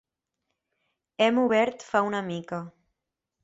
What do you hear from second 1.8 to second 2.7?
fa una mica.